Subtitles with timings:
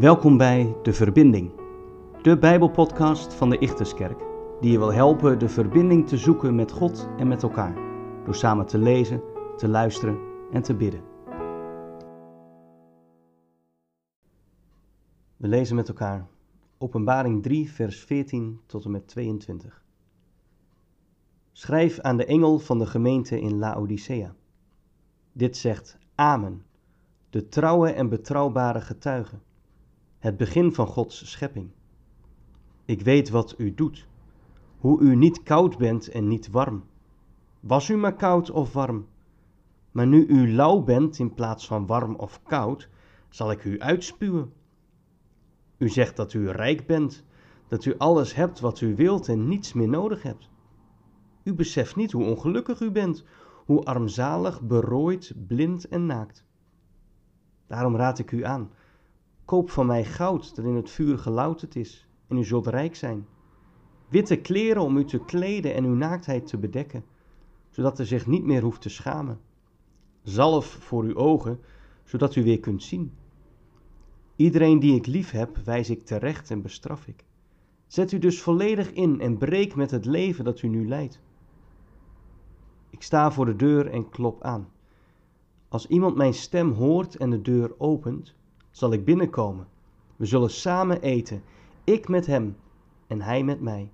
[0.00, 1.52] Welkom bij De Verbinding,
[2.22, 4.18] de Bijbelpodcast van de Ichterskerk,
[4.60, 7.74] die je wil helpen de verbinding te zoeken met God en met elkaar,
[8.24, 9.22] door samen te lezen,
[9.56, 10.18] te luisteren
[10.52, 11.02] en te bidden.
[15.36, 16.26] We lezen met elkaar
[16.78, 19.84] Openbaring 3, vers 14 tot en met 22.
[21.60, 24.34] Schrijf aan de engel van de gemeente in Laodicea.
[25.32, 26.64] Dit zegt Amen,
[27.30, 29.38] de trouwe en betrouwbare getuige
[30.18, 31.70] het begin van Gods schepping.
[32.84, 34.06] Ik weet wat u doet,
[34.78, 36.84] hoe u niet koud bent en niet warm.
[37.60, 39.06] Was u maar koud of warm.
[39.90, 42.88] Maar nu u lauw bent in plaats van warm of koud,
[43.28, 44.52] zal ik u uitspuwen.
[45.78, 47.24] U zegt dat u rijk bent,
[47.68, 50.48] dat u alles hebt wat u wilt en niets meer nodig hebt.
[51.42, 53.24] U beseft niet hoe ongelukkig u bent,
[53.64, 56.44] hoe armzalig, berooid, blind en naakt.
[57.66, 58.70] Daarom raad ik u aan
[59.50, 63.26] Koop van mij goud dat in het vuur gelouterd is, en u zult rijk zijn.
[64.08, 67.04] Witte kleren om u te kleden en uw naaktheid te bedekken,
[67.70, 69.40] zodat u zich niet meer hoeft te schamen.
[70.22, 71.60] Zalf voor uw ogen,
[72.04, 73.12] zodat u weer kunt zien.
[74.36, 77.24] Iedereen die ik lief heb, wijs ik terecht en bestraf ik.
[77.86, 81.20] Zet u dus volledig in en breek met het leven dat u nu leidt.
[82.90, 84.68] Ik sta voor de deur en klop aan.
[85.68, 88.34] Als iemand mijn stem hoort en de deur opent,
[88.70, 89.66] zal ik binnenkomen.
[90.16, 91.42] We zullen samen eten,
[91.84, 92.56] ik met hem
[93.06, 93.92] en hij met mij.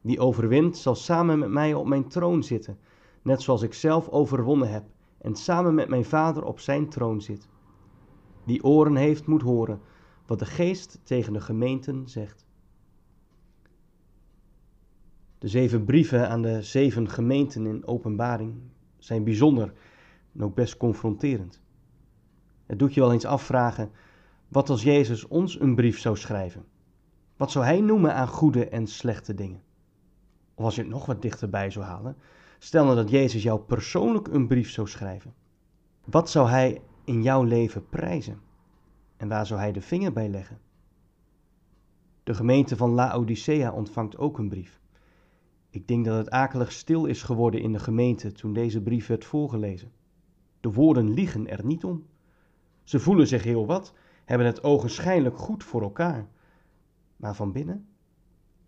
[0.00, 2.78] Wie overwint, zal samen met mij op mijn troon zitten,
[3.22, 4.84] net zoals ik zelf overwonnen heb
[5.18, 7.48] en samen met mijn Vader op zijn troon zit.
[8.44, 9.80] Wie oren heeft, moet horen
[10.26, 12.46] wat de Geest tegen de gemeenten zegt.
[15.40, 18.54] De zeven brieven aan de zeven gemeenten in openbaring
[18.98, 19.72] zijn bijzonder
[20.34, 21.60] en ook best confronterend.
[22.66, 23.90] Het doet je wel eens afvragen,
[24.48, 26.64] wat als Jezus ons een brief zou schrijven?
[27.36, 29.62] Wat zou hij noemen aan goede en slechte dingen?
[30.54, 32.16] Of als je het nog wat dichterbij zou halen,
[32.58, 35.34] stel nou dat Jezus jou persoonlijk een brief zou schrijven.
[36.04, 38.40] Wat zou hij in jouw leven prijzen?
[39.16, 40.58] En waar zou hij de vinger bij leggen?
[42.24, 44.79] De gemeente van Laodicea ontvangt ook een brief.
[45.70, 49.24] Ik denk dat het akelig stil is geworden in de gemeente toen deze brief werd
[49.24, 49.92] voorgelezen.
[50.60, 52.06] De woorden liegen er niet om.
[52.84, 53.94] Ze voelen zich heel wat,
[54.24, 56.28] hebben het ogenschijnlijk goed voor elkaar.
[57.16, 57.88] Maar van binnen?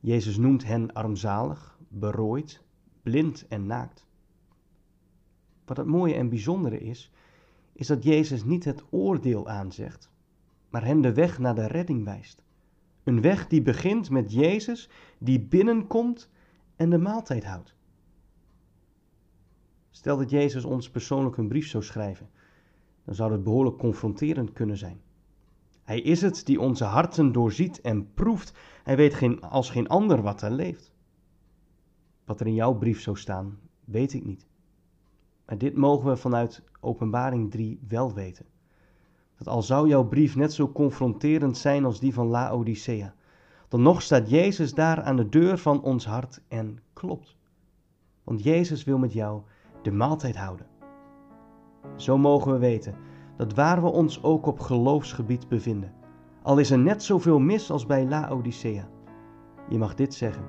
[0.00, 2.62] Jezus noemt hen armzalig, berooid,
[3.02, 4.06] blind en naakt.
[5.64, 7.12] Wat het mooie en bijzondere is,
[7.72, 10.10] is dat Jezus niet het oordeel aanzegt,
[10.68, 12.42] maar hen de weg naar de redding wijst.
[13.04, 14.88] Een weg die begint met Jezus,
[15.18, 16.30] die binnenkomt
[16.76, 17.74] en de maaltijd houdt.
[19.90, 22.28] Stel dat Jezus ons persoonlijk een brief zou schrijven
[23.04, 25.00] dan zou het behoorlijk confronterend kunnen zijn.
[25.82, 28.52] Hij is het die onze harten doorziet en proeft.
[28.82, 30.92] Hij weet geen, als geen ander wat er leeft.
[32.24, 34.46] Wat er in jouw brief zou staan, weet ik niet.
[35.46, 38.46] Maar dit mogen we vanuit Openbaring 3 wel weten.
[39.36, 43.14] Dat al zou jouw brief net zo confronterend zijn als die van Laodicea,
[43.72, 47.36] dan nog staat Jezus daar aan de deur van ons hart en klopt.
[48.24, 49.42] Want Jezus wil met jou
[49.82, 50.66] de maaltijd houden.
[51.96, 52.94] Zo mogen we weten
[53.36, 55.92] dat waar we ons ook op geloofsgebied bevinden,
[56.42, 58.88] al is er net zoveel mis als bij Laodicea,
[59.68, 60.44] je mag dit zeggen: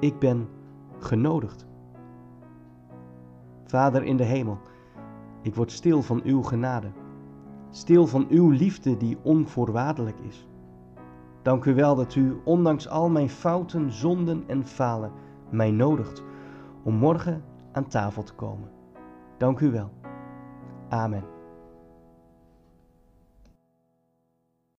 [0.00, 0.48] Ik ben
[0.98, 1.66] genodigd.
[3.64, 4.58] Vader in de hemel,
[5.42, 6.92] ik word stil van uw genade,
[7.70, 10.48] stil van uw liefde die onvoorwaardelijk is.
[11.42, 15.12] Dank u wel dat u, ondanks al mijn fouten, zonden en falen,
[15.50, 16.22] mij nodigt
[16.82, 18.70] om morgen aan tafel te komen.
[19.38, 19.90] Dank u wel.
[20.88, 21.37] Amen.